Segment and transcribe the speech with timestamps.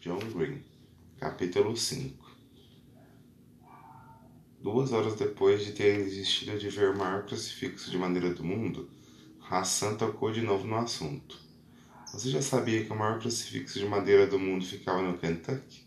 [0.00, 0.62] John Green,
[1.18, 2.24] capítulo 5
[4.62, 8.88] Duas horas depois de terem desistido de ver o maior crucifixo de madeira do mundo,
[9.50, 11.36] Hassan tocou de novo no assunto.
[12.12, 15.84] Você já sabia que o maior crucifixo de madeira do mundo ficava no Kentucky?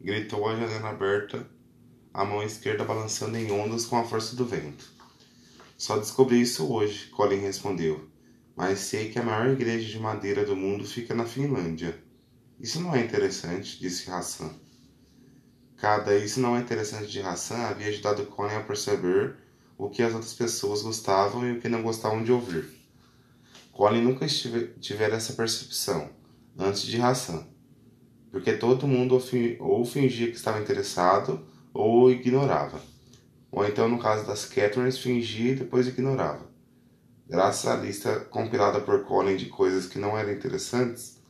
[0.00, 1.48] Gritou a janela aberta,
[2.12, 4.84] a mão esquerda balançando em ondas com a força do vento.
[5.78, 8.04] Só descobri isso hoje, Colin respondeu.
[8.56, 11.96] Mas sei que a maior igreja de madeira do mundo fica na Finlândia.
[12.62, 14.48] Isso não é interessante, disse Hassan.
[15.76, 19.34] Cada isso não é interessante de Hassan havia ajudado Colin a perceber
[19.76, 22.70] o que as outras pessoas gostavam e o que não gostavam de ouvir.
[23.72, 24.24] Colin nunca
[24.80, 26.10] tivera essa percepção
[26.56, 27.44] antes de Hassan,
[28.30, 29.20] porque todo mundo
[29.58, 32.80] ou fingia que estava interessado ou ignorava,
[33.50, 36.48] ou então no caso das Catherines fingia e depois ignorava.
[37.28, 41.20] Graças à lista compilada por Colin de coisas que não eram interessantes,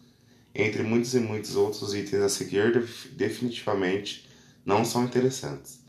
[0.54, 4.28] entre muitos e muitos outros itens a seguir, definitivamente
[4.64, 5.82] não são interessantes.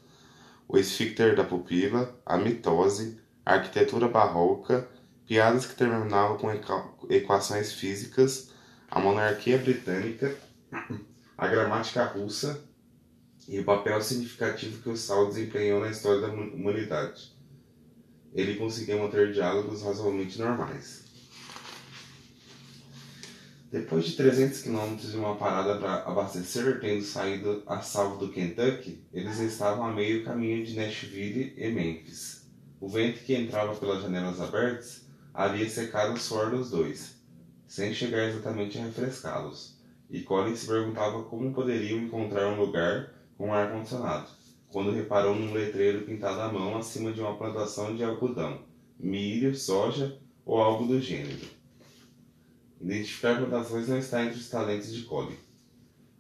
[0.68, 4.88] O esfíncter da pupila, a mitose, a arquitetura barroca,
[5.28, 6.52] piadas que terminavam com
[7.10, 8.52] equações físicas,
[8.90, 10.36] a monarquia britânica,
[11.38, 12.64] a gramática russa
[13.48, 17.34] e o papel significativo que o Sal desempenhou na história da humanidade.
[18.34, 21.03] Ele conseguia manter diálogos razoavelmente normais.
[23.74, 29.04] Depois de 300 quilômetros de uma parada para abastecer, tendo saído a salvo do Kentucky,
[29.12, 32.48] eles estavam a meio caminho de Nashville e Memphis.
[32.80, 37.16] O vento que entrava pelas janelas abertas havia secado o suor dos dois,
[37.68, 39.76] sem chegar exatamente a refrescá-los,
[40.08, 44.28] e Colin se perguntava como poderiam encontrar um lugar com ar-condicionado,
[44.68, 48.66] quando reparou num letreiro pintado à mão acima de uma plantação de algodão,
[49.00, 51.53] milho, soja ou algo do gênero.
[52.84, 55.38] Identificar plantações não está entre os talentos de Colin.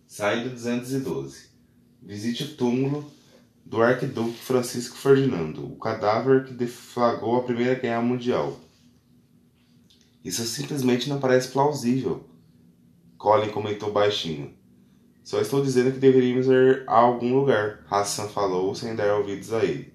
[0.08, 1.50] Saída 212.
[2.02, 3.12] Visite o túmulo
[3.66, 8.58] do arquiduque Francisco Ferdinando, o cadáver que deflagrou a Primeira Guerra Mundial.
[10.24, 12.26] Isso simplesmente não parece plausível,
[13.18, 14.54] Colin comentou baixinho.
[15.22, 19.66] Só estou dizendo que deveríamos ir a algum lugar, Hassan falou sem dar ouvidos a
[19.66, 19.94] ele.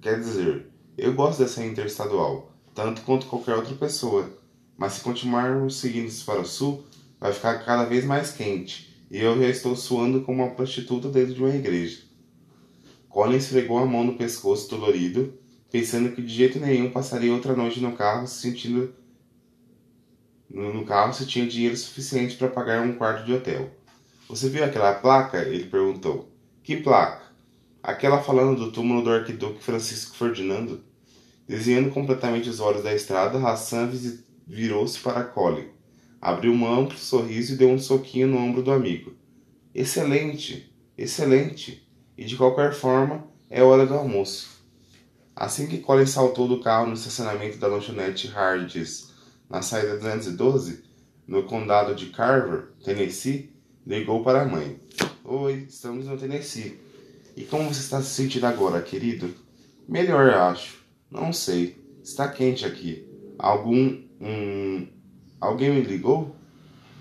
[0.00, 4.37] Quer dizer, eu gosto dessa interestadual, tanto quanto qualquer outra pessoa,
[4.78, 6.86] mas se continuarmos seguindo para o sul,
[7.20, 11.34] vai ficar cada vez mais quente, e eu já estou suando como uma prostituta dentro
[11.34, 12.02] de uma igreja.
[13.08, 15.34] Colin esfregou a mão no pescoço dolorido,
[15.70, 18.94] pensando que de jeito nenhum passaria outra noite no carro se sentindo
[20.50, 23.70] no carro se tinha dinheiro suficiente para pagar um quarto de hotel.
[24.28, 25.42] Você viu aquela placa?
[25.42, 26.32] Ele perguntou.
[26.62, 27.22] Que placa?
[27.82, 30.82] Aquela falando do túmulo do arquiduque Francisco Ferdinando.
[31.46, 33.90] Desviando completamente os olhos da estrada, Hassan
[34.48, 35.68] virou-se para Colin.
[36.20, 39.12] Abriu um amplo sorriso e deu um soquinho no ombro do amigo.
[39.74, 41.86] Excelente, excelente.
[42.16, 44.58] E de qualquer forma, é hora do almoço.
[45.36, 49.12] Assim que Colin saltou do carro no estacionamento da lanchonete Hardys
[49.48, 50.84] na saída 212,
[51.26, 53.50] no condado de Carver, Tennessee,
[53.86, 54.80] ligou para a mãe.
[55.24, 56.78] Oi, estamos no Tennessee.
[57.36, 59.32] E como você está se sentindo agora, querido?
[59.88, 60.84] Melhor, acho.
[61.10, 61.82] Não sei.
[62.02, 63.06] Está quente aqui.
[63.38, 64.02] Algum.
[64.20, 64.86] Um,
[65.40, 66.34] alguém me ligou?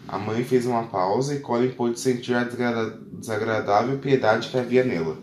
[0.07, 5.17] A mãe fez uma pausa e Colin pôde sentir a desagradável piedade que havia nela.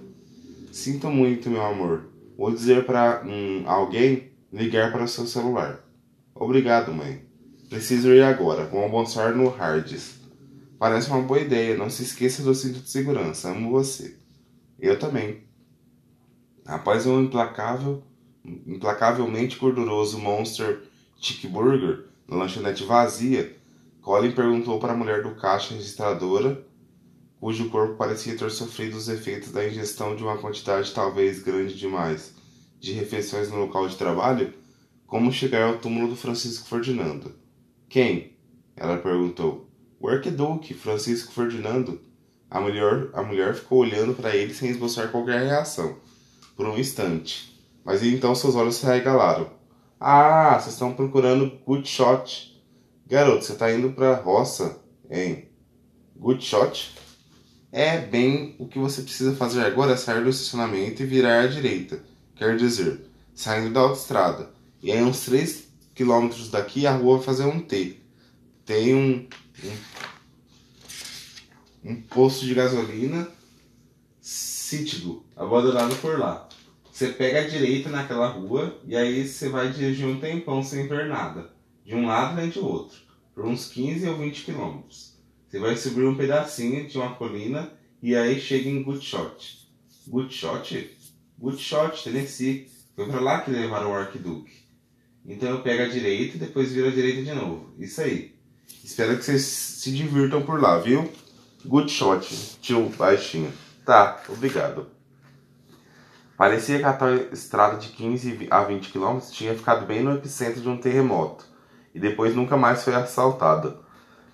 [0.71, 2.07] Sinto muito, meu amor.
[2.37, 5.81] Vou dizer para um, alguém ligar para seu celular.
[6.35, 7.23] Obrigado, mãe.
[7.71, 8.65] Preciso ir agora.
[8.67, 10.21] Vou almoçar no Hardes.
[10.79, 11.77] Parece uma boa ideia.
[11.77, 13.51] Não se esqueça do cinto de segurança.
[13.51, 14.17] Amo você.
[14.79, 15.45] Eu também.
[16.67, 18.03] Após um implacável,
[18.45, 20.83] implacavelmente gorduroso Monster
[21.25, 23.57] Chick Burger na lanchonete vazia,
[24.03, 26.63] Colin perguntou para a mulher do caixa registradora,
[27.41, 32.35] cujo corpo parecia ter sofrido os efeitos da ingestão de uma quantidade talvez grande demais
[32.79, 34.53] de refeições no local de trabalho,
[35.07, 37.35] como chegar ao túmulo do Francisco Ferdinando?
[37.89, 38.37] Quem?
[38.77, 39.71] Ela perguntou.
[39.99, 42.03] O arquiduque, Francisco Ferdinando.
[42.51, 45.97] A mulher, a mulher ficou olhando para ele sem esboçar qualquer reação,
[46.55, 47.59] por um instante.
[47.83, 49.54] Mas então seus olhos se arregalaram.
[49.99, 52.63] Ah, vocês estão procurando good shot.
[53.07, 54.81] Garoto, você está indo para a roça,
[55.11, 55.49] hein?
[56.17, 56.95] Good shot?
[57.71, 61.47] É bem o que você precisa fazer agora é sair do estacionamento e virar à
[61.47, 62.03] direita.
[62.37, 63.01] Quer dizer,
[63.35, 64.51] saindo da autoestrada.
[64.83, 68.01] E aí, uns 3 quilômetros daqui, a rua vai fazer um T.
[68.65, 69.29] Tem um,
[71.85, 73.29] um, um posto de gasolina
[74.21, 76.49] Citigo, abandonado por lá.
[76.95, 81.09] Você pega a direita naquela rua e aí você vai dirigir um tempão sem ver
[81.09, 81.51] nada.
[81.85, 82.97] De um lado nem de outro.
[83.35, 85.19] Por uns 15 ou 20 quilômetros.
[85.49, 89.69] Você vai subir um pedacinho de uma colina e aí chega em Good Shot.
[90.07, 90.97] Good Shot?
[91.37, 92.71] Good Shot, Tennessee.
[92.95, 94.53] Foi pra lá que levaram o Arquiduque.
[95.27, 97.75] Então eu pego a direita e depois viro a direita de novo.
[97.77, 98.37] Isso aí.
[98.85, 101.13] Espero que vocês se divirtam por lá, viu?
[101.67, 103.53] Good shot, tio baixinho.
[103.85, 104.94] Tá, obrigado.
[106.37, 110.61] Parecia que a tal estrada de 15 a 20 km tinha ficado bem no epicentro
[110.61, 111.45] de um terremoto
[111.95, 113.77] e depois nunca mais foi assaltada.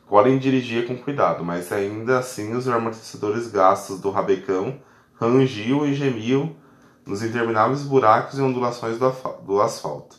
[0.07, 4.81] Colin dirigia com cuidado, mas ainda assim os amortecedores gastos do rabecão
[5.21, 6.57] rangiam e gemiam
[7.05, 9.11] nos intermináveis buracos e ondulações do,
[9.45, 10.17] do asfalto.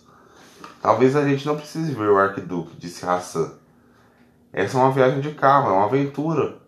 [0.82, 3.54] Talvez a gente não precise ver o Arquiduque, disse Hassan.
[4.54, 6.60] Essa é uma viagem de carro, é uma aventura.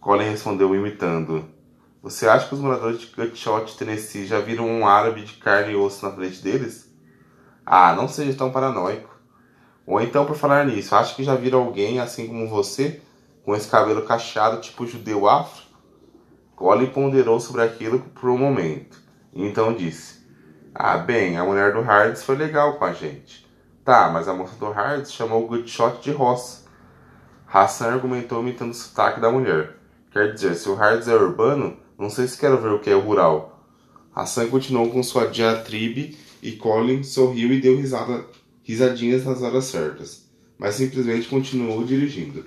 [0.00, 1.44] Colin respondeu imitando.
[2.02, 5.76] Você acha que os moradores de Gutshot, Tennessee, já viram um árabe de carne e
[5.76, 6.90] osso na frente deles?
[7.64, 9.14] Ah, não seja tão paranoico.
[9.86, 13.02] Ou então, por falar nisso, acha que já viram alguém assim como você,
[13.44, 15.62] com esse cabelo cacheado tipo judeu afro?
[16.56, 18.98] Colin ponderou sobre aquilo por um momento,
[19.34, 20.26] e então disse:
[20.74, 23.46] Ah, bem, a mulher do Hards foi legal com a gente.
[23.84, 26.64] Tá, mas a moça do Hards chamou o Goodshot de roça.
[27.46, 29.76] Hassan argumentou imitando o sotaque da mulher.
[30.10, 32.94] Quer dizer, se o Hards é urbano, não sei se quero ver o que é
[32.94, 33.62] rural.
[34.14, 38.26] Hassan continuou com sua diatribe e Colin sorriu e deu risada,
[38.64, 40.26] risadinhas nas horas certas,
[40.58, 42.46] mas simplesmente continuou dirigindo.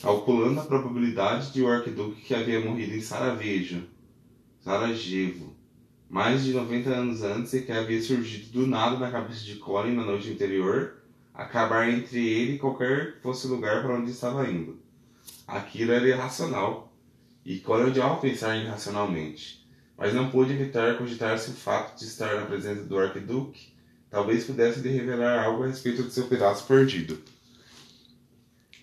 [0.00, 3.82] Calculando a probabilidade de o arquiduque que havia morrido em Sarajevo,
[4.60, 5.56] Sarajevo,
[6.08, 9.96] mais de 90 anos antes e que havia surgido do nada na cabeça de Colin
[9.96, 10.94] na noite anterior,
[11.34, 14.78] acabar entre ele e qualquer fosse lugar para onde estava indo.
[15.44, 16.91] Aquilo era irracional
[17.44, 19.66] e Cole odiava pensar irracionalmente,
[19.98, 23.72] mas não pôde evitar cogitar-se o fato de estar na presença do arquiduque
[24.08, 27.18] talvez pudesse lhe revelar algo a respeito de seu pedaço perdido.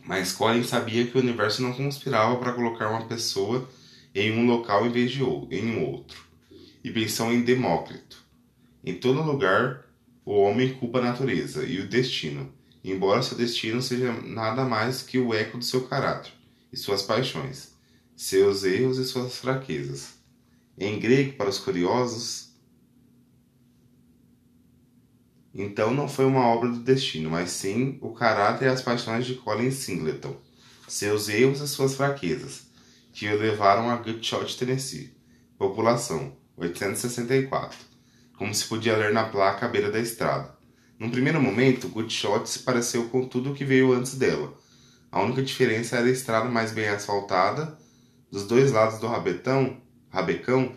[0.04, 3.70] Mas Colin sabia que o universo não conspirava para colocar uma pessoa
[4.14, 6.24] em um local em vez de em um outro.
[6.84, 8.24] E pensou em Demócrito.
[8.84, 9.86] Em todo lugar,
[10.26, 12.52] o homem culpa a natureza e o destino,
[12.84, 16.32] embora seu destino seja nada mais que o eco do seu caráter
[16.74, 17.79] e suas paixões
[18.20, 20.16] seus erros e suas fraquezas.
[20.78, 22.54] Em grego, para os curiosos,
[25.56, 29.36] então não foi uma obra do destino, mas sim o caráter e as paixões de
[29.36, 30.36] Colin Singleton,
[30.86, 32.64] seus erros e suas fraquezas,
[33.14, 35.16] que o levaram a Goodshot, Tennessee.
[35.58, 37.78] População: 864.
[38.38, 40.54] Como se podia ler na placa à beira da estrada.
[41.00, 44.54] Num primeiro momento, Goodshot se pareceu com tudo o que veio antes dela.
[45.10, 47.79] A única diferença era a estrada mais bem asfaltada
[48.32, 50.76] dos dois lados do rabetão, rabecão,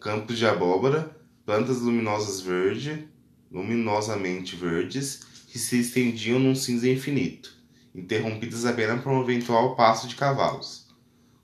[0.00, 3.08] campos de abóbora, plantas luminosas verde,
[3.50, 7.52] luminosamente verdes, que se estendiam num cinza infinito,
[7.94, 10.86] interrompidas apenas por um eventual passo de cavalos,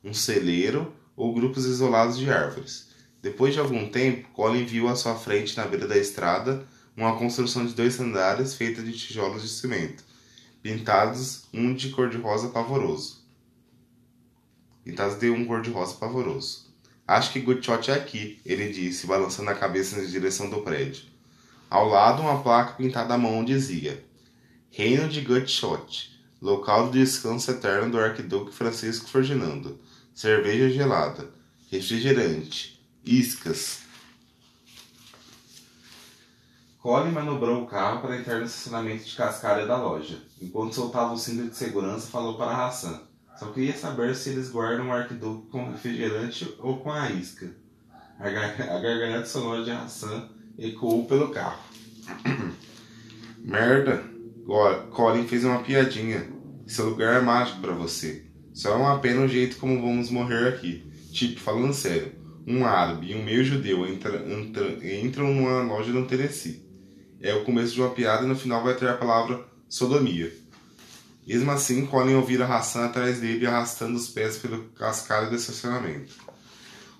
[0.05, 2.91] um celeiro ou grupos isolados de árvores.
[3.21, 6.67] Depois de algum tempo, Colin viu à sua frente, na beira da estrada,
[6.97, 10.05] uma construção de dois andares feita de tijolos de cimento,
[10.63, 13.22] pintados um de cor-de-rosa pavoroso
[14.85, 16.73] pintadas de um cor-de-rosa pavoroso.
[17.07, 21.05] Acho que Gutshot é aqui, ele disse, balançando a cabeça na direção do prédio.
[21.69, 24.05] Ao lado, uma placa pintada à mão dizia:
[24.71, 29.81] Reino de Gutshot, local de descanso eterno do arquiduque Francisco Ferdinando.
[30.15, 31.31] Cerveja gelada,
[31.71, 33.81] refrigerante, iscas.
[36.79, 40.21] Colin manobrou o carro para entrar no estacionamento de cascalho da loja.
[40.41, 43.01] Enquanto soltava o cinto de segurança, falou para Hassan.
[43.43, 47.51] Só queria saber se eles guardam o arquiduque com refrigerante ou com a isca.
[48.17, 51.61] A, gar a gargalhada sonora de Hassan ecoou pelo carro.
[53.43, 54.05] Merda!
[54.93, 56.25] Colin fez uma piadinha.
[56.65, 58.27] Esse lugar é mágico para você.
[58.55, 60.89] Só é uma pena o jeito como vamos morrer aqui.
[61.11, 62.13] Tipo, falando sério,
[62.47, 66.65] um árabe e um meio judeu entra, entra, entram numa loja no Tennessee.
[67.21, 70.33] É o começo de uma piada e no final vai ter a palavra sodomia.
[71.27, 76.15] Mesmo assim, Colin ouvira Hassan atrás dele arrastando os pés pelo cascalho do estacionamento.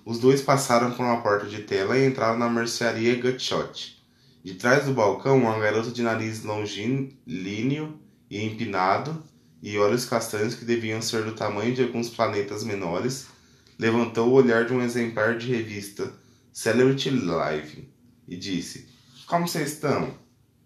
[0.05, 4.01] Os dois passaram por uma porta de tela e entraram na mercearia Gutshot.
[4.43, 7.99] De trás do balcão, uma garota de nariz longilíneo
[8.29, 9.23] e empinado
[9.61, 13.27] e olhos castanhos que deviam ser do tamanho de alguns planetas menores,
[13.79, 16.11] levantou o olhar de um exemplar de revista
[16.51, 17.89] Celebrity Live
[18.27, 18.89] e disse:
[19.25, 20.17] Como vocês estão?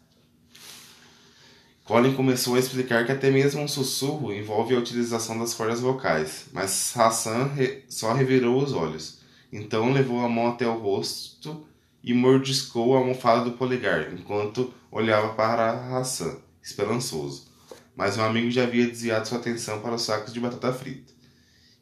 [1.92, 6.46] Colin começou a explicar que até mesmo um sussurro envolve a utilização das cordas vocais,
[6.50, 9.18] mas Hassan re só revirou os olhos.
[9.52, 11.66] Então levou a mão até o rosto
[12.02, 17.48] e mordiscou a almofada do polegar, enquanto olhava para Hassan, esperançoso.
[17.94, 21.12] Mas o amigo já havia desviado sua atenção para os sacos de batata frita,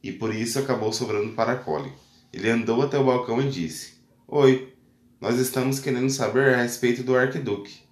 [0.02, 1.92] e por isso acabou sobrando para Colin.
[2.32, 3.92] Ele andou até o balcão e disse:
[4.26, 4.74] Oi,
[5.20, 7.88] nós estamos querendo saber a respeito do Arquiduque.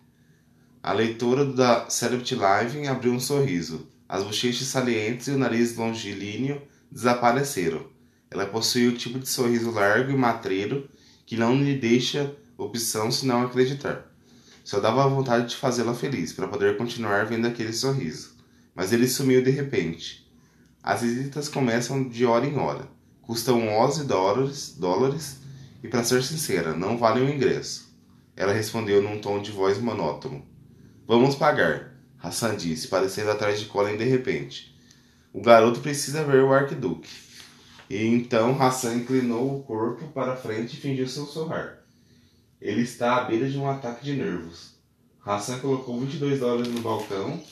[0.88, 3.86] A leitora da Celebrity Live abriu um sorriso.
[4.08, 7.84] As bochechas salientes e o nariz longilíneo desapareceram.
[8.30, 10.88] Ela possui o tipo de sorriso largo e matreiro
[11.26, 14.10] que não lhe deixa opção senão acreditar.
[14.64, 18.34] Só dava vontade de fazê-la feliz para poder continuar vendo aquele sorriso.
[18.74, 20.26] Mas ele sumiu de repente.
[20.82, 22.88] As visitas começam de hora em hora.
[23.20, 25.36] Custam 11 dólares, dólares
[25.84, 27.94] e, para ser sincera, não valem o ingresso.
[28.34, 30.56] Ela respondeu num tom de voz monótono.
[31.08, 34.76] Vamos pagar, Hassan disse, parecendo atrás de Colin de repente.
[35.32, 37.08] O garoto precisa ver o arquiduque.
[37.88, 41.78] E então Hassan inclinou o corpo para frente e fingiu sussurrar.
[42.60, 44.74] Ele está à beira de um ataque de nervos.
[45.24, 47.42] Hassan colocou 22 dólares no balcão,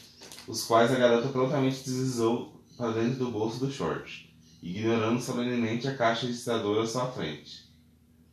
[0.47, 4.31] os quais a garota prontamente deslizou para dentro do bolso do short,
[4.63, 7.65] ignorando solenemente a caixa registradora à sua frente.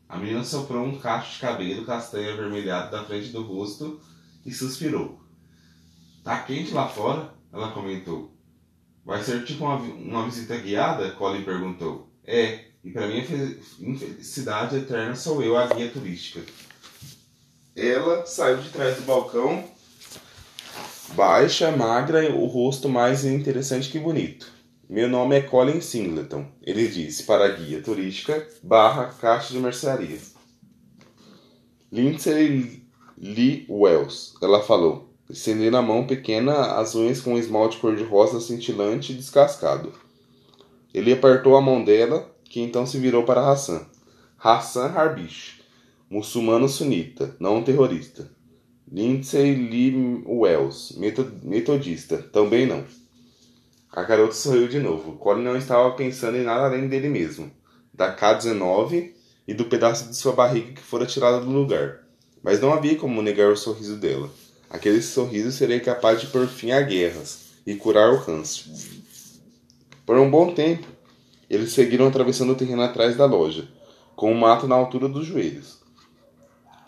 [0.10, 4.02] A menina soprou um cacho de cabelo castanho avermelhado da frente do rosto
[4.46, 5.22] e suspirou.
[6.24, 7.34] Tá quente lá fora?
[7.52, 8.34] Ela comentou.
[9.06, 11.12] Vai ser tipo uma, uma visita guiada?
[11.12, 12.10] Colin perguntou.
[12.26, 13.24] É, e para minha
[13.80, 16.42] infelicidade eterna sou eu a guia turística.
[17.76, 19.64] Ela saiu de trás do balcão,
[21.16, 24.52] baixa, magra, o rosto mais interessante que bonito.
[24.90, 30.20] Meu nome é Colin Singleton, ele disse para a guia turística barra caixa de mercearia.
[31.92, 32.83] Lindsay
[33.18, 39.16] Lee Wells, ela falou, estendendo a mão pequena, as unhas com esmalte cor-de-rosa cintilante e
[39.16, 39.94] descascado.
[40.94, 43.86] Ele apertou a mão dela, que então se virou para Hassan.
[44.38, 45.62] Hassan Harbish,
[46.10, 48.30] muçulmano sunita, não terrorista.
[48.92, 50.98] Lindsay Lee Wells,
[51.44, 52.84] metodista, também não.
[53.92, 55.14] A garota sorriu de novo.
[55.14, 57.52] Colin não estava pensando em nada além dele mesmo,
[57.94, 59.14] da K-19
[59.48, 62.03] e do pedaço de sua barriga que fora tirado do lugar
[62.44, 64.30] mas não havia como negar o sorriso dela.
[64.70, 68.66] Aquele sorriso seria capaz de pôr fim a guerras e curar o câncer.
[70.06, 70.86] Por um bom tempo,
[71.50, 73.68] eles seguiram atravessando o terreno atrás da loja,
[74.16, 75.80] com o mato na altura dos joelhos,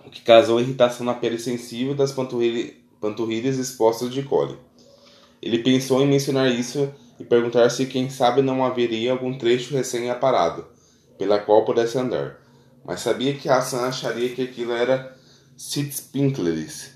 [0.06, 4.58] o que causou irritação na pele sensível das panturrilhas expostas de Colin.
[5.42, 10.66] Ele pensou em mencionar isso e perguntar se quem sabe não haveria algum trecho recém-aparado,
[11.18, 12.42] pela qual pudesse andar,
[12.84, 15.15] mas sabia que Hassan acharia que aquilo era
[15.58, 16.94] Spinkleris,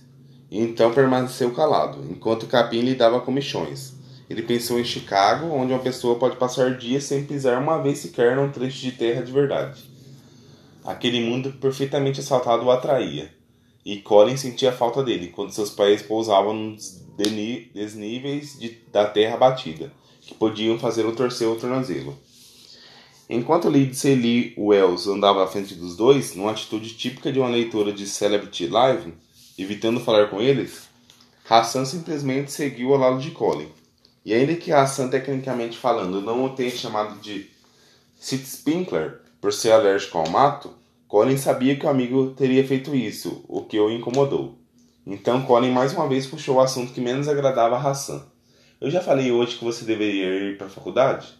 [0.52, 3.94] e então permaneceu calado, enquanto Capim lhe dava comichões.
[4.30, 8.36] Ele pensou em Chicago, onde uma pessoa pode passar dias sem pisar uma vez sequer
[8.36, 9.82] num trecho de terra de verdade.
[10.84, 13.34] Aquele mundo perfeitamente assaltado o atraía,
[13.86, 17.04] e Colin sentia falta dele quando seus pés pousavam nos
[17.74, 22.18] desníveis de, da terra batida, que podiam fazê-lo torcer o tornozelo.
[23.32, 27.94] Enquanto Lindsay Lee Wells andava à frente dos dois, numa atitude típica de uma leitora
[27.94, 29.14] de Celebrity Live,
[29.56, 30.90] evitando falar com eles,
[31.48, 33.68] Hassan simplesmente seguiu ao lado de Colin.
[34.26, 37.48] E ainda que Hassan, tecnicamente falando, não o tenha chamado de
[38.20, 40.74] Sid Spinkler por ser alérgico ao mato,
[41.08, 44.58] Colin sabia que o amigo teria feito isso, o que o incomodou.
[45.06, 48.26] Então Colin mais uma vez puxou o assunto que menos agradava a Hassan.
[48.82, 51.39] Eu já falei hoje que você deveria ir para a faculdade?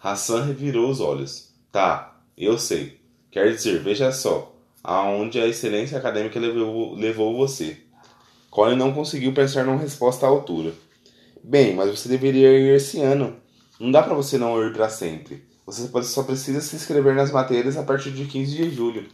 [0.00, 1.52] Hassan revirou os olhos.
[1.72, 3.00] Tá, eu sei.
[3.30, 7.78] Quer dizer, veja só, aonde a excelência acadêmica levou, levou você.
[8.50, 10.72] Colin não conseguiu pensar numa resposta à altura.
[11.42, 13.36] Bem, mas você deveria ir esse ano.
[13.78, 15.46] Não dá para você não ir para sempre.
[15.66, 19.06] Você só precisa se inscrever nas matérias a partir de 15 de julho.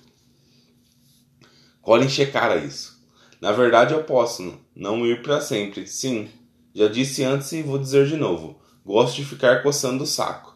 [1.82, 3.02] Colin checara isso.
[3.40, 5.86] Na verdade, eu posso não ir para sempre.
[5.86, 6.30] Sim,
[6.74, 8.58] já disse antes e vou dizer de novo.
[8.86, 10.53] Gosto de ficar coçando o saco,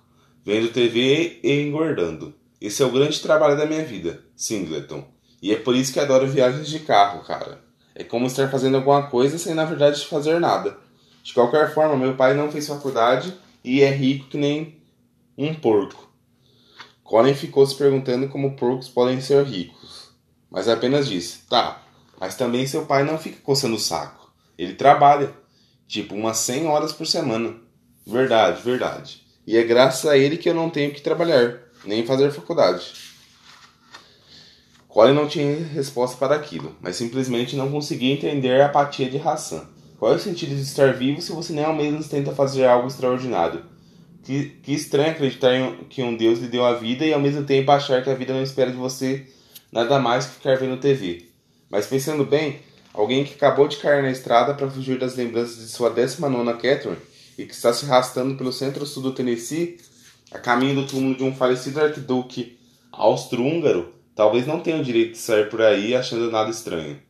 [0.49, 2.35] vendo TV e engordando.
[2.59, 5.07] Esse é o grande trabalho da minha vida, Singleton.
[5.43, 7.61] E é por isso que adoro viagens de carro, cara.
[7.95, 10.79] É como estar fazendo alguma coisa sem na verdade fazer nada.
[11.23, 14.81] De qualquer forma, meu pai não fez faculdade e é rico que nem
[15.37, 16.11] um porco.
[17.05, 20.15] Colin ficou se perguntando como porcos podem ser ricos,
[20.51, 21.83] mas apenas disse: Tá,
[22.19, 24.33] mas também seu pai não fica coçando o saco.
[24.57, 25.31] Ele trabalha,
[25.87, 27.55] tipo umas 100 horas por semana.
[28.07, 29.28] Verdade, verdade.
[29.49, 32.93] E é graças a ele que eu não tenho que trabalhar, nem fazer faculdade.
[34.87, 39.67] Colin não tinha resposta para aquilo, mas simplesmente não conseguia entender a apatia de Hassan.
[39.99, 42.89] Qual é o sentido de estar vivo se você nem ao menos tenta fazer algo
[42.89, 43.65] extraordinário?
[44.23, 47.43] Que, que estranho acreditar em, que um Deus lhe deu a vida e ao mesmo
[47.43, 49.27] tempo achar que a vida não espera de você
[49.73, 51.25] nada mais que ficar vendo TV.
[51.71, 52.61] Mas pensando bem,
[52.93, 57.08] alguém que acabou de cair na estrada para fugir das lembranças de sua 19 Catherine
[57.39, 59.79] e que está se arrastando pelo centro-sul do Tennessee,
[60.33, 62.59] a caminho do túmulo de um falecido arquiduque
[62.91, 67.01] austro-húngaro, talvez não tenha o direito de sair por aí achando nada estranho.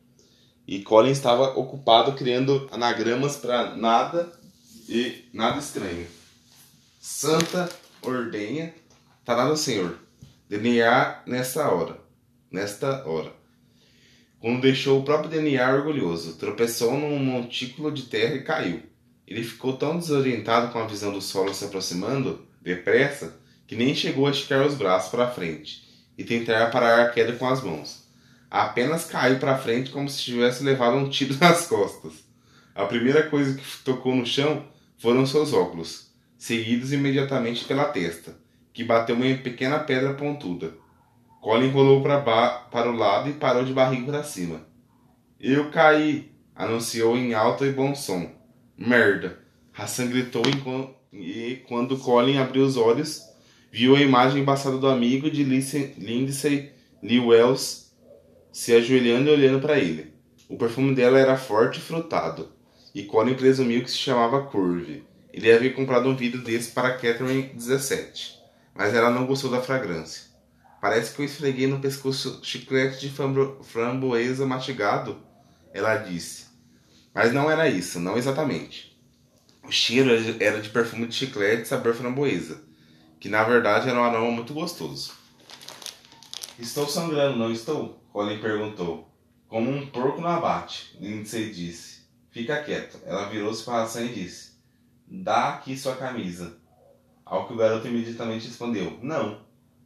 [0.67, 4.31] E Colin estava ocupado criando anagramas para nada
[4.87, 6.05] e nada estranho.
[6.99, 7.67] Santa
[8.03, 8.73] ordenha,
[9.25, 9.97] tá nada Senhor,
[10.47, 11.99] DNA nesta hora,
[12.51, 13.33] nesta hora.
[14.39, 18.88] Quando deixou o próprio DNA orgulhoso, tropeçou num montículo de terra e caiu.
[19.29, 24.25] Ele ficou tão desorientado com a visão do solo se aproximando, depressa, que nem chegou
[24.25, 25.87] a esticar os braços para frente
[26.17, 28.09] e tentar parar a queda com as mãos.
[28.49, 32.13] Apenas caiu para frente como se tivesse levado um tiro nas costas.
[32.73, 34.65] A primeira coisa que tocou no chão
[34.97, 38.35] foram seus óculos, seguidos imediatamente pela testa,
[38.73, 40.73] que bateu uma pequena pedra pontuda.
[41.39, 44.65] Colin rolou para o lado e parou de barriga para cima.
[45.39, 48.38] Eu caí, anunciou em alto e bom som.
[48.81, 49.37] Merda!
[49.73, 50.41] Hassan gritou
[51.11, 53.21] e quando Colin abriu os olhos,
[53.69, 56.71] viu a imagem embaçada do amigo de Lindsay
[57.03, 57.93] Lee Wells
[58.53, 60.13] se ajoelhando e olhando para ele.
[60.47, 62.53] O perfume dela era forte e frutado,
[62.95, 65.03] e Colin presumiu que se chamava Curve.
[65.33, 68.39] Ele havia comprado um vidro desse para Catherine 17,
[68.73, 70.23] mas ela não gostou da fragrância.
[70.79, 73.13] Parece que eu esfreguei no pescoço chiclete de
[73.61, 75.17] framboesa mastigado,
[75.73, 76.48] ela disse.
[77.13, 78.97] Mas não era isso, não exatamente.
[79.63, 82.63] O cheiro era de perfume de chiclete sabor framboesa,
[83.19, 85.13] que na verdade era um aroma muito gostoso.
[86.57, 88.03] Estou sangrando, não estou?
[88.11, 89.09] Colin perguntou.
[89.47, 91.99] Como um porco no abate, Lindsay disse.
[92.31, 92.99] Fica quieto.
[93.05, 94.51] Ela virou-se para Hassan e disse:
[95.07, 96.57] Dá aqui sua camisa.
[97.25, 99.41] Ao que o garoto imediatamente respondeu: Não.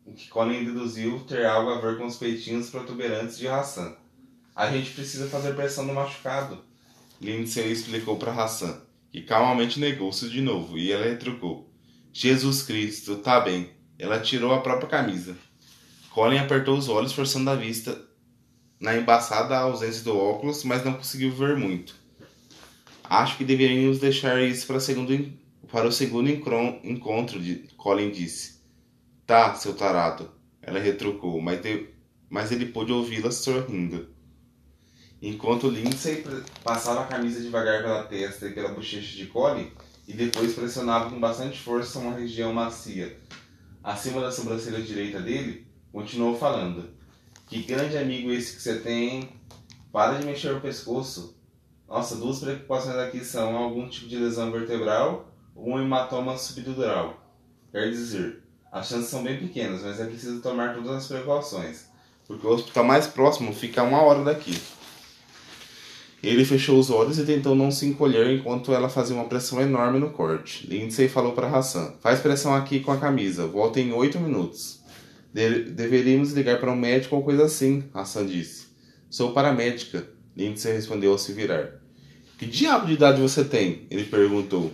[0.05, 3.95] O que Colin deduziu ter algo a ver com os peitinhos protuberantes de Hassan.
[4.55, 6.63] A gente precisa fazer pressão no machucado.
[7.23, 8.81] Lindsay explicou para Hassan,
[9.11, 11.71] que calmamente negou-se de novo, e ela retrucou:
[12.11, 13.71] Jesus Cristo, tá bem.
[13.97, 15.37] Ela tirou a própria camisa.
[16.11, 17.99] Colin apertou os olhos, forçando a vista
[18.79, 21.95] na embaçada ausência do óculos, mas não conseguiu ver muito.
[23.03, 25.31] Acho que deveríamos deixar isso para, segundo,
[25.71, 28.61] para o segundo encontro, de, Colin disse.
[29.25, 30.29] Tá, seu tarado,
[30.61, 31.87] ela retrucou, mas, de,
[32.29, 34.12] mas ele pôde ouvi-la sorrindo.
[35.25, 36.21] Enquanto Lindsay
[36.65, 39.71] passava a camisa devagar pela testa e pela bochecha de Colin,
[40.05, 43.17] e depois pressionava com bastante força uma região macia.
[43.81, 46.89] Acima da sobrancelha direita dele, continuou falando.
[47.47, 49.29] Que grande amigo esse que você tem.
[49.93, 51.37] Para de mexer o pescoço.
[51.87, 57.17] Nossa, duas preocupações aqui são algum tipo de lesão vertebral ou um hematoma subdural.
[57.71, 61.85] Quer dizer, as chances são bem pequenas, mas é preciso tomar todas as precauções,
[62.27, 64.61] porque o hospital mais próximo fica a uma hora daqui.
[66.23, 69.99] Ele fechou os olhos e tentou não se encolher enquanto ela fazia uma pressão enorme
[69.99, 70.65] no corte.
[70.65, 74.81] Lindsay falou para Hassan: Faz pressão aqui com a camisa, volta em oito minutos.
[75.33, 78.67] De deveríamos ligar para um médico ou coisa assim, Hassan disse.
[79.09, 81.81] Sou paramédica, Lindsay respondeu ao se virar.
[82.37, 83.85] Que diabo de idade você tem?
[83.91, 84.71] Ele perguntou.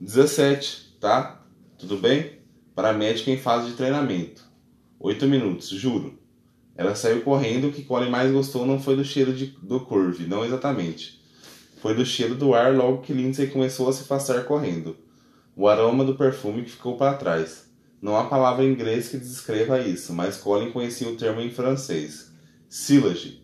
[0.00, 1.44] 17, tá?
[1.76, 2.38] Tudo bem?
[2.74, 4.44] Paramédica em fase de treinamento.
[5.00, 6.21] Oito minutos, juro.
[6.76, 7.68] Ela saiu correndo.
[7.68, 11.20] O que Colin mais gostou não foi do cheiro de, do curve, não exatamente.
[11.80, 14.96] Foi do cheiro do ar logo que Lindsay começou a se afastar correndo.
[15.54, 17.70] o aroma do perfume que ficou para trás.
[18.00, 22.32] Não há palavra em inglês que descreva isso, mas Colin conhecia o termo em francês.
[22.68, 23.42] Silage.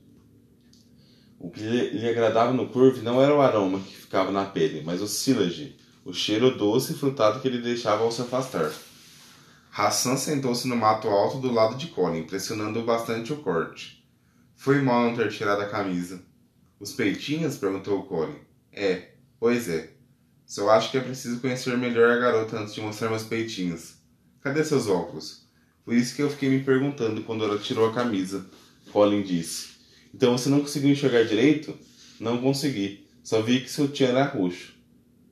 [1.38, 5.00] O que lhe agradava no curve não era o aroma que ficava na pele, mas
[5.00, 8.72] o silage, o cheiro doce e frutado que ele deixava ao se afastar.
[9.70, 14.04] Hassan sentou-se no mato alto do lado de Colin, pressionando bastante o corte.
[14.56, 16.20] Foi mal não ter tirado a camisa.
[16.80, 17.56] Os peitinhos?
[17.56, 18.38] perguntou Colin.
[18.72, 19.90] É, pois é.
[20.44, 23.94] Só acho que é preciso conhecer melhor a garota antes de mostrar meus peitinhos.
[24.40, 25.46] Cadê seus óculos?
[25.84, 28.46] Foi isso que eu fiquei me perguntando quando ela tirou a camisa.
[28.90, 29.78] Colin disse.
[30.14, 31.76] Então você não conseguiu enxergar direito?
[32.18, 33.06] Não consegui.
[33.22, 34.74] Só vi que seu tio era roxo.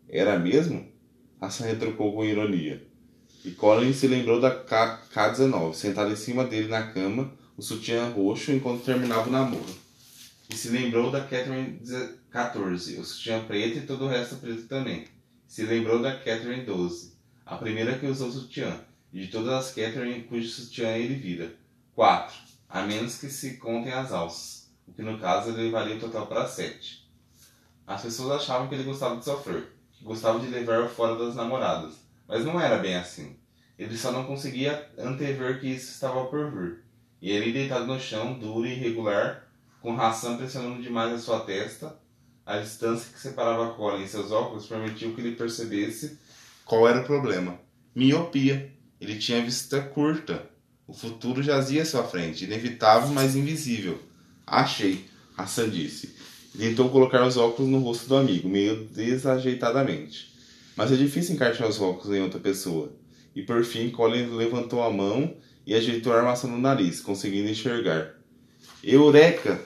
[0.08, 0.86] Era mesmo?
[1.40, 2.86] Hassan retrucou com ironia.
[3.46, 8.52] E Colin se lembrou da K-19, sentada em cima dele na cama, o sutiã roxo,
[8.52, 9.86] enquanto terminava o namoro
[10.48, 11.80] e se lembrou da Catherine
[12.30, 15.06] 14, o sutiã preto e todo o resto preto também.
[15.46, 18.80] Se lembrou da Catherine 12, a primeira que usou sutiã,
[19.12, 21.54] e de todas as Catherine cujo sutiã ele vira.
[21.94, 22.36] 4.
[22.68, 26.46] A menos que se contem as alças, o que no caso levaria o total para
[26.46, 27.06] 7.
[27.86, 31.94] As pessoas achavam que ele gostava de sofrer, que gostava de levar fora das namoradas,
[32.28, 33.36] mas não era bem assim.
[33.78, 36.78] Ele só não conseguia antever que isso estava por vir.
[37.20, 39.46] E ele deitado no chão, duro e irregular,
[39.80, 41.96] com Hassan pressionando demais a sua testa.
[42.44, 46.18] A distância que separava Colin e seus óculos permitiu que ele percebesse
[46.64, 47.58] qual era o problema.
[47.94, 48.72] Miopia.
[49.00, 50.48] Ele tinha vista curta.
[50.86, 54.00] O futuro jazia à sua frente, inevitável, mas invisível.
[54.46, 55.04] Achei,
[55.36, 56.14] Hassan disse.
[56.56, 60.35] tentou colocar os óculos no rosto do amigo, meio desajeitadamente.
[60.76, 62.92] Mas é difícil encaixar os óculos em outra pessoa.
[63.34, 65.36] E por fim, Colin levantou a mão
[65.66, 68.14] e ajeitou a armação no nariz, conseguindo enxergar.
[68.84, 69.60] Eureka!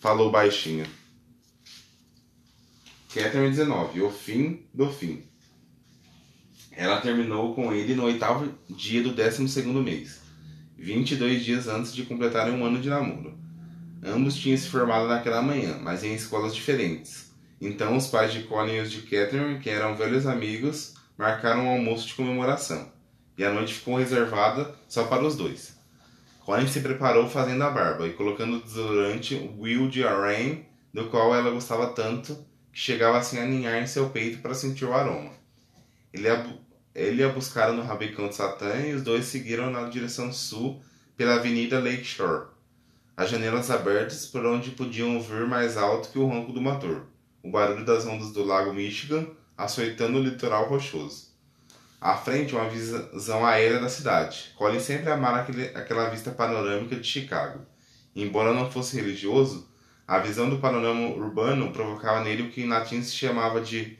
[0.00, 0.86] falou baixinho.
[3.08, 5.22] Catherine 19, o fim do fim.
[6.72, 10.20] Ela terminou com ele no oitavo dia do décimo segundo mês,
[10.76, 13.38] 22 dias antes de completarem um ano de namoro.
[14.02, 17.23] Ambos tinham se formado naquela manhã, mas em escolas diferentes.
[17.66, 21.70] Então os pais de Colin e os de Catherine, que eram velhos amigos, marcaram um
[21.70, 22.92] almoço de comemoração,
[23.38, 25.74] e a noite ficou reservada só para os dois.
[26.40, 31.34] Colin se preparou fazendo a barba e colocando durante o Will de Rain, do qual
[31.34, 32.36] ela gostava tanto
[32.70, 35.32] que chegava assim a aninhar em seu peito para sentir o aroma.
[36.12, 36.46] Ele a,
[36.94, 40.82] ele a buscara no Rabicão de Satã e os dois seguiram na direção sul
[41.16, 42.48] pela Avenida Lakeshore.
[43.16, 47.06] As janelas abertas por onde podiam ouvir mais alto que o ronco do motor,
[47.44, 49.26] o barulho das ondas do lago Michigan
[49.56, 51.28] açoitando o litoral rochoso.
[52.00, 54.52] À frente, uma visão aérea da cidade.
[54.56, 57.60] Colin sempre amara aquele, aquela vista panorâmica de Chicago.
[58.16, 59.68] Embora não fosse religioso,
[60.06, 63.98] a visão do panorama urbano provocava nele o que em latim se chamava de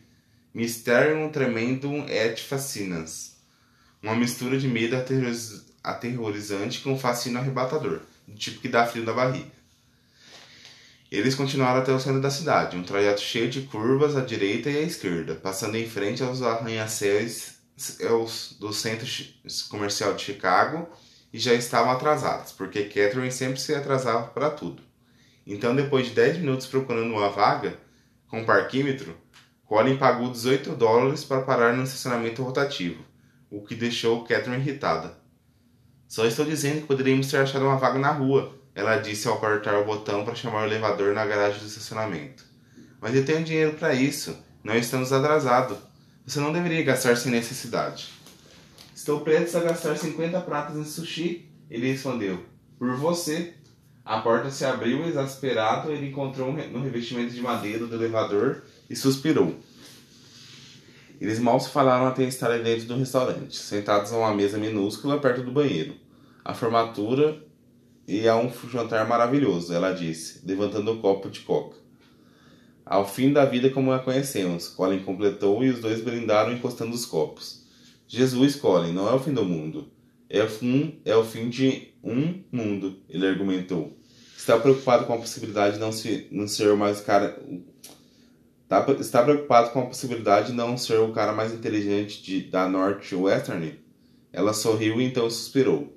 [0.53, 3.37] Mysterium Tremendum et Fascinans,
[4.03, 4.97] uma mistura de medo
[5.83, 9.51] aterrorizante com fascínio arrebatador, do tipo que dá frio na barriga.
[11.15, 14.79] Eles continuaram até o centro da cidade, um trajeto cheio de curvas à direita e
[14.79, 17.55] à esquerda, passando em frente aos arranha-céus
[18.59, 19.07] do centro
[19.69, 20.89] comercial de Chicago
[21.33, 24.83] e já estavam atrasados, porque Catherine sempre se atrasava para tudo.
[25.47, 27.79] Então, depois de 10 minutos procurando uma vaga
[28.27, 29.17] com um parquímetro,
[29.67, 33.05] Colin pagou 18 dólares para parar no estacionamento rotativo,
[33.49, 35.17] o que deixou Catherine irritada.
[36.09, 39.79] Só estou dizendo que poderíamos ter achado uma vaga na rua, ela disse ao apertar
[39.79, 42.45] o botão para chamar o elevador na garagem do estacionamento.
[43.01, 45.79] Mas eu tenho dinheiro para isso, não estamos atrasados.
[46.27, 48.09] Você não deveria gastar sem necessidade.
[48.95, 52.45] Estou prestes a gastar 50 pratas em sushi, ele respondeu.
[52.79, 53.55] Por você.
[54.05, 59.59] A porta se abriu exasperado, ele encontrou no revestimento de madeira do elevador e suspirou.
[61.19, 65.43] Eles mal se falaram até estarem dentro do restaurante, sentados a uma mesa minúscula perto
[65.43, 65.95] do banheiro.
[66.45, 67.43] A formatura
[68.07, 71.77] e a um jantar maravilhoso, ela disse, levantando o um copo de coca.
[72.85, 77.07] Ao fim da vida como a conhecemos, Colin completou e os dois brindaram encostando os
[77.07, 77.65] copos.
[78.07, 79.91] Jesus, Colin, não é o fim do mundo.
[80.29, 83.97] É o fim, é o fim de um mundo, ele argumentou.
[84.37, 87.41] Está preocupado com a possibilidade de não, se, não ser mais cara.
[88.69, 92.69] Tá, está preocupado com a possibilidade de não ser o cara mais inteligente de, da
[92.69, 93.79] Northwestern?
[94.33, 95.97] Ela sorriu e então suspirou.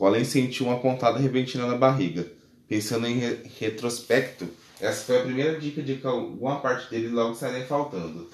[0.00, 2.26] Colin sentiu uma pontada repentina na barriga.
[2.66, 4.48] Pensando em re retrospecto,
[4.80, 8.26] essa foi a primeira dica de que alguma parte dele logo estaria faltando.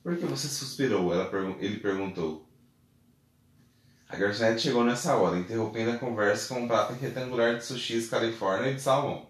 [0.00, 1.12] Por que você suspirou?
[1.58, 2.46] Ele perguntou.
[4.08, 8.70] A garçonete chegou nessa hora, interrompendo a conversa com um prato retangular de sushis Califórnia
[8.70, 9.26] e de salmão.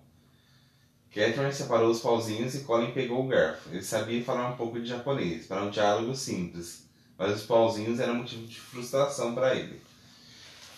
[1.08, 3.70] Catherine separou os pauzinhos e Colin pegou o garfo.
[3.70, 8.16] Ele sabia falar um pouco de japonês, para um diálogo simples, mas os pauzinhos eram
[8.16, 9.80] motivo de frustração para ele.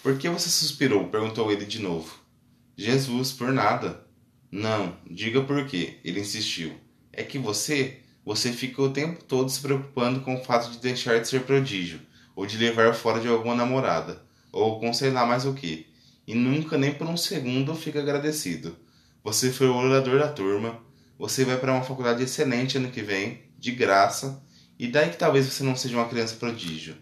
[0.05, 1.09] Por que você suspirou?
[1.09, 2.15] perguntou ele de novo.
[2.77, 4.07] Jesus, por nada.
[4.53, 6.75] Não, diga por quê, ele insistiu.
[7.11, 11.19] É que você, você fica o tempo todo se preocupando com o fato de deixar
[11.19, 12.03] de ser prodígio,
[12.37, 15.87] ou de levar fora de alguma namorada, ou com sei lá mais o que,
[16.27, 18.77] e nunca nem por um segundo fica agradecido.
[19.25, 20.83] Você foi o orador da turma,
[21.19, 24.45] você vai para uma faculdade excelente ano que vem, de graça,
[24.79, 26.95] e daí que talvez você não seja uma criança prodígio.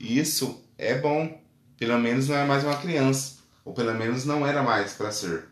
[0.00, 1.45] Isso é bom,
[1.78, 5.48] pelo menos não é mais uma criança, ou pelo menos não era mais para ser.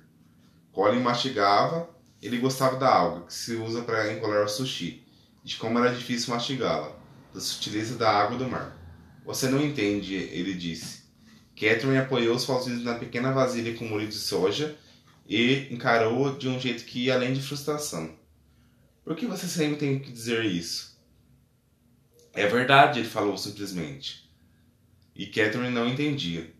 [0.72, 1.88] Colin mastigava,
[2.22, 5.04] ele gostava da alga que se usa para encolar o sushi,
[5.42, 6.96] de como era difícil mastigá-la,
[7.32, 8.76] da sutileza da água do mar.
[9.24, 11.04] Você não entende, ele disse.
[11.54, 14.76] Catherine apoiou os pauzinhos na pequena vasilha com molho de soja
[15.26, 18.14] e encarou-o de um jeito que ia além de frustração.
[19.04, 20.98] Por que você sempre tem que dizer isso?
[22.32, 24.28] É verdade, ele falou simplesmente.
[25.14, 26.52] E Catherine não entendia.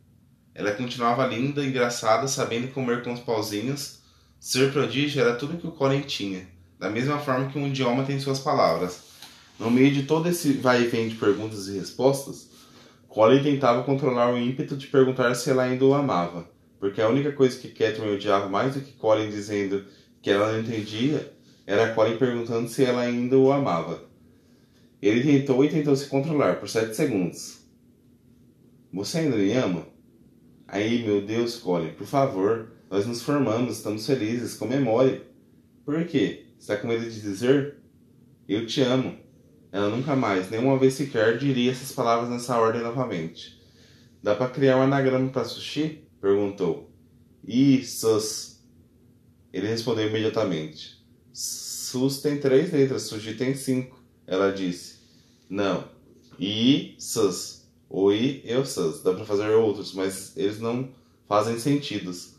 [0.55, 4.01] Ela continuava linda, engraçada, sabendo comer com os pauzinhos.
[4.39, 6.47] Ser prodígio era tudo que o Colin tinha,
[6.79, 9.03] da mesma forma que um idioma tem suas palavras.
[9.59, 12.51] No meio de todo esse vai e vem de perguntas e respostas,
[13.09, 16.53] Colin tentava controlar o ímpeto de perguntar se ela ainda o amava
[16.85, 19.87] porque a única coisa que Catherine odiava mais do que Colin dizendo
[20.21, 21.33] que ela não entendia
[21.67, 24.05] era Colin perguntando se ela ainda o amava.
[25.01, 27.54] Ele tentou e tentou se controlar por sete segundos.
[28.95, 29.89] Você ainda me ama?
[30.69, 35.23] Aí, meu Deus, Colin, por favor, nós nos formamos, estamos felizes, comemore.
[35.85, 36.47] Por quê?
[36.57, 37.79] Está com medo de dizer?
[38.49, 39.19] Eu te amo.
[39.73, 43.61] Ela nunca mais, nenhuma vez sequer, diria essas palavras nessa ordem novamente.
[44.23, 46.05] Dá para criar um anagrama para sushi?
[46.21, 46.89] perguntou:
[47.83, 48.61] sus?
[49.53, 54.01] Ele respondeu imediatamente: Sus tem três letras, sushi tem cinco.
[54.25, 55.01] Ela disse:
[55.51, 55.93] Não.
[56.39, 56.95] I,
[57.95, 58.03] sus.
[58.03, 59.03] O I e sus.
[59.03, 60.89] Dá para fazer outros, mas eles não
[61.29, 62.35] fazem sentidos,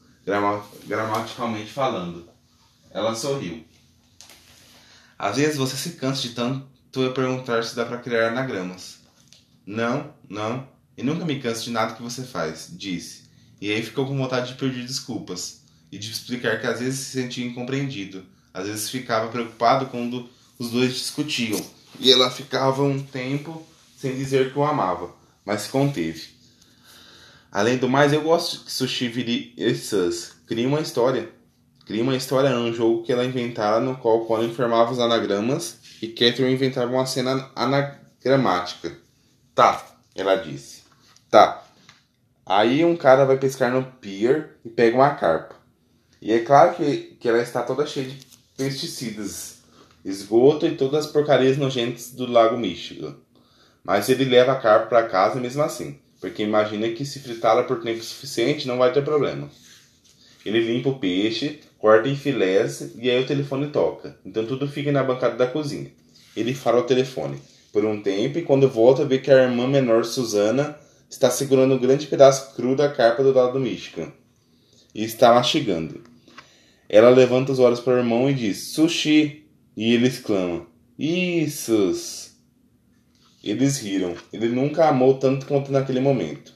[0.85, 2.27] gramaticalmente falando.
[2.91, 3.63] Ela sorriu.
[5.17, 8.99] Às vezes você se cansa de tanto eu perguntar se dá para criar anagramas.
[9.65, 13.23] Não, não, e nunca me canso de nada que você faz, disse.
[13.59, 17.21] E aí ficou com vontade de pedir desculpas e de explicar que às vezes se
[17.21, 21.59] sentia incompreendido, às vezes ficava preocupado quando os dois discutiam
[21.99, 23.65] e ela ficava um tempo
[23.97, 25.13] sem dizer que o amava,
[25.45, 26.35] mas se conteve.
[27.51, 30.35] Além do mais, eu gosto que Sushi essas.
[30.45, 31.29] Cria uma história.
[31.85, 36.07] Cria uma história num jogo que ela inventara no qual Colin informava os anagramas e
[36.07, 38.97] Catherine inventava uma cena anagramática.
[39.53, 40.83] Tá, ela disse.
[41.29, 41.65] Tá,
[42.45, 45.55] Aí um cara vai pescar no pier e pega uma carpa.
[46.21, 48.23] E é claro que, que ela está toda cheia de
[48.55, 49.63] pesticidas,
[50.03, 53.15] esgoto e todas as porcarias nojentas do lago Michigan.
[53.85, 57.81] Mas ele leva a carpa para casa mesmo assim, porque imagina que se fritá-la por
[57.83, 59.47] tempo suficiente não vai ter problema.
[60.43, 64.17] Ele limpa o peixe, corta em filés e aí o telefone toca.
[64.25, 65.91] Então tudo fica na bancada da cozinha.
[66.35, 67.39] Ele fala ao telefone
[67.71, 70.75] por um tempo e quando volta vê que a irmã menor Susana
[71.07, 74.11] está segurando um grande pedaço cru da carpa do lado do Michigan
[74.95, 76.01] e está mastigando.
[76.89, 79.45] Ela levanta os olhos para o irmão e diz: Sushi!
[79.77, 80.65] E ele exclama:
[80.97, 82.34] Isso!
[83.45, 84.15] Eles riram.
[84.33, 86.51] Ele nunca amou tanto quanto naquele momento.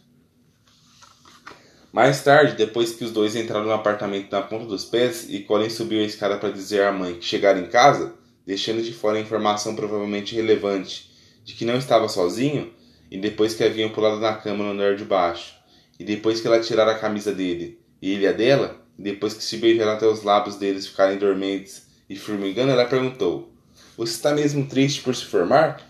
[1.93, 5.69] Mais tarde, depois que os dois entraram no apartamento na ponta dos pés e Colin
[5.69, 8.13] subiu a escada para dizer à mãe que chegara em casa,
[8.45, 11.11] deixando de fora a informação provavelmente relevante
[11.43, 12.73] de que não estava sozinho,
[13.09, 15.55] e depois que haviam pulado na cama no andar de baixo,
[15.99, 19.43] e depois que ela tirara a camisa dele e ele a dela, e depois que
[19.43, 23.51] se beijaram até os lábios deles ficarem dormentes e formigando, ela perguntou:
[23.97, 25.81] Você está mesmo triste por se formar?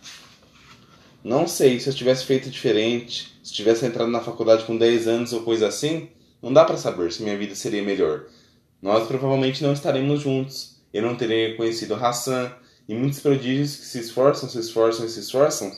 [1.24, 5.34] Não sei, se eu tivesse feito diferente, se tivesse entrado na faculdade com 10 anos
[5.34, 6.10] ou coisa assim,
[6.42, 8.26] não dá para saber se minha vida seria melhor.
[8.82, 10.78] Nós provavelmente não estaremos juntos.
[10.94, 12.52] Eu não teria conhecido Hassan
[12.88, 15.72] e muitos prodígios que se esforçam, se esforçam e se esforçam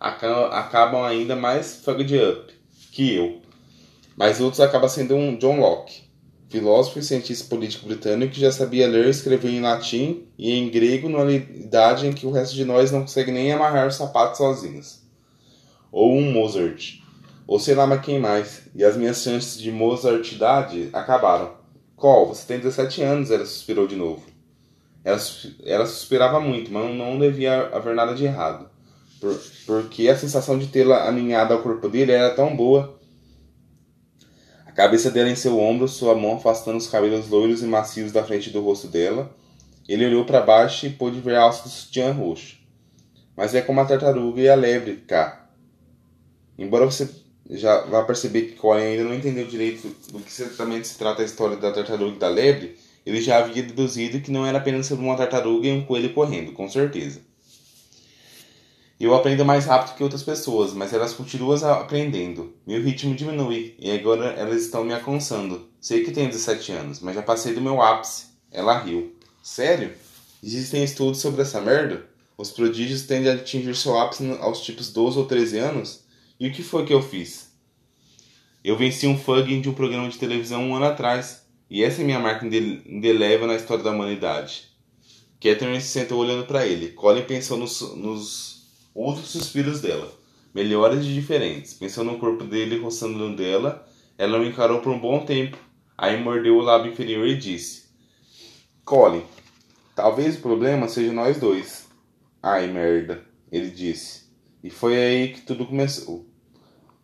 [0.00, 2.52] acabam ainda mais fucked up
[2.90, 3.42] que eu.
[4.16, 6.02] Mas outros acabam sendo um John Locke,
[6.50, 10.68] filósofo e cientista político britânico que já sabia ler e escrever em latim e em
[10.68, 14.38] grego numa idade em que o resto de nós não consegue nem amarrar os sapatos
[14.38, 15.00] sozinhos.
[15.92, 16.98] Ou um Mozart,
[17.46, 21.52] ou sei lá mais quem mais, e as minhas chances de Mozartidade acabaram.
[21.94, 24.22] Cole, você tem 17 anos, ela suspirou de novo.
[25.04, 25.20] Ela,
[25.64, 28.68] ela suspirava muito, mas não devia haver nada de errado.
[29.20, 32.99] Por, porque a sensação de tê-la aninhada ao corpo dele era tão boa.
[34.80, 38.48] Cabeça dela em seu ombro, sua mão afastando os cabelos loiros e macios da frente
[38.48, 39.30] do rosto dela.
[39.86, 42.56] Ele olhou para baixo e pôde ver a alça do sutiã roxo.
[43.36, 45.50] mas é como a tartaruga e a lebre cá.
[46.58, 47.10] Embora você
[47.50, 51.26] já vá perceber que Colin ainda não entendeu direito do que exatamente se trata a
[51.26, 55.04] história da tartaruga e da lebre, ele já havia deduzido que não era apenas sobre
[55.04, 57.20] uma tartaruga e um coelho correndo, com certeza.
[59.00, 62.52] Eu aprendo mais rápido que outras pessoas, mas elas continuam aprendendo.
[62.66, 65.70] Meu ritmo diminui e agora elas estão me alcançando.
[65.80, 68.26] Sei que tenho 17 anos, mas já passei do meu ápice.
[68.52, 69.16] Ela riu.
[69.42, 69.94] Sério?
[70.44, 72.04] Existem estudos sobre essa merda?
[72.36, 76.04] Os prodígios tendem a atingir seu ápice aos tipos 12 ou 13 anos?
[76.38, 77.52] E o que foi que eu fiz?
[78.62, 82.04] Eu venci um fugging de um programa de televisão um ano atrás, e essa é
[82.04, 84.64] minha marca indelével na história da humanidade.
[85.40, 86.88] Catherine se sentou olhando para ele.
[86.88, 88.59] Colin pensou nos, nos
[88.94, 90.10] outros suspiros dela,
[90.54, 91.74] melhores e diferentes.
[91.74, 95.56] Pensou no corpo dele roçando no dela, ela o encarou por um bom tempo.
[95.96, 97.84] Aí mordeu o lábio inferior e disse:
[98.84, 99.22] Colin,
[99.94, 101.86] talvez o problema seja nós dois.
[102.42, 103.22] Ai, merda,
[103.52, 104.30] ele disse.
[104.62, 106.26] E foi aí que tudo começou.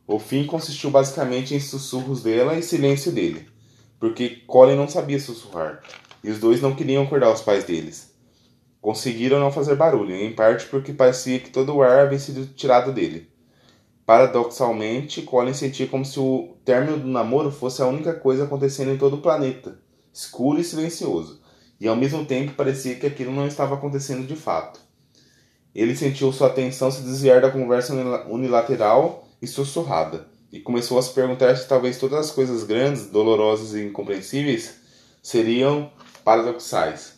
[0.07, 3.49] O fim consistiu basicamente em sussurros dela e silêncio dele,
[3.99, 5.83] porque Colin não sabia sussurrar,
[6.23, 8.16] e os dois não queriam acordar os pais deles.
[8.87, 12.93] Conseguiram não fazer barulho, em parte porque parecia que todo o ar havia sido tirado
[12.93, 13.29] dele.
[14.07, 18.97] Paradoxalmente, Colin sentia como se o término do namoro fosse a única coisa acontecendo em
[18.97, 19.77] todo o planeta,
[20.15, 21.43] escuro e silencioso,
[21.81, 24.79] e ao mesmo tempo parecia que aquilo não estava acontecendo de fato.
[25.75, 27.93] Ele sentiu sua atenção se desviar da conversa
[28.29, 33.75] unilateral e sussurrada, e começou a se perguntar se talvez todas as coisas grandes, dolorosas
[33.75, 34.77] e incompreensíveis
[35.21, 35.91] seriam
[36.23, 37.16] paradoxais.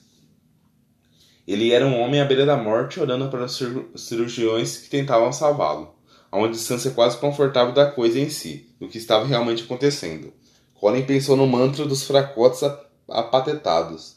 [1.48, 3.58] Ele era um homem à beira da morte orando para os
[3.96, 5.94] cirurgiões que tentavam salvá-lo,
[6.30, 10.30] a uma distância quase confortável da coisa em si, do que estava realmente acontecendo.
[10.74, 12.60] Colin pensou no mantra dos fracotes
[13.08, 14.16] apatetados.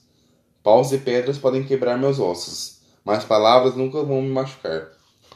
[0.62, 4.90] Paus e pedras podem quebrar meus ossos, mas palavras nunca vão me machucar.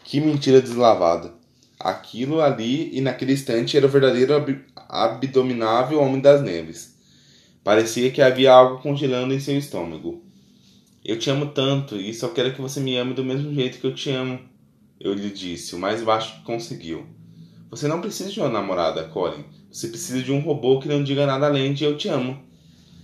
[0.04, 1.34] Que mentira deslavada!
[1.80, 6.94] Aquilo ali e naquele instante era o verdadeiro ab abdominável homem das neves.
[7.64, 10.25] Parecia que havia algo congelando em seu estômago.
[11.08, 13.86] Eu te amo tanto e só quero que você me ame do mesmo jeito que
[13.86, 14.40] eu te amo.
[15.00, 17.06] Eu lhe disse, o mais baixo que conseguiu.
[17.70, 19.46] Você não precisa de uma namorada, Colin.
[19.72, 22.42] Você precisa de um robô que não diga nada além de eu te amo.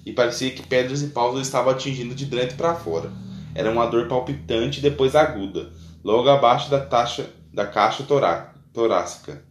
[0.04, 3.12] E parecia que pedras e paus o estavam atingindo de dentro para fora.
[3.54, 5.72] Era uma dor palpitante e depois aguda,
[6.04, 9.46] logo abaixo da, taxa, da caixa torá, torácica.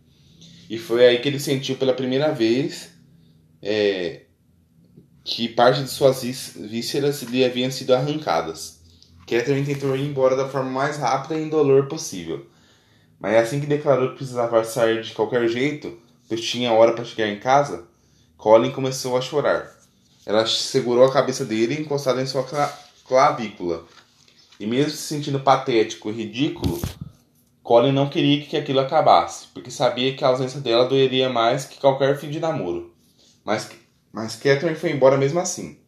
[0.68, 2.90] E foi aí que ele sentiu pela primeira vez
[3.62, 4.22] é,
[5.24, 8.80] que parte de suas vísceras lhe haviam sido arrancadas.
[9.26, 12.46] Catherine tentou ir embora da forma mais rápida e indolor possível.
[13.18, 15.96] Mas assim que declarou que precisava sair de qualquer jeito,
[16.28, 17.86] pois tinha hora para chegar em casa,
[18.36, 19.70] Colin começou a chorar.
[20.24, 22.44] Ela segurou a cabeça dele encostada em sua
[23.06, 23.84] clavícula.
[24.58, 26.80] E mesmo se sentindo patético e ridículo,
[27.62, 31.78] Colin não queria que aquilo acabasse, porque sabia que a ausência dela doeria mais que
[31.78, 32.92] qualquer fim de namoro.
[33.44, 33.70] Mas
[34.12, 35.78] mas Catherine foi embora mesmo assim.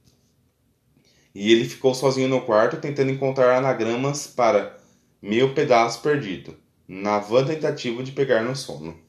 [1.34, 4.78] E ele ficou sozinho no quarto tentando encontrar anagramas para
[5.20, 6.56] meu pedaço perdido,
[6.86, 9.01] na vã tentativa de pegar no sono.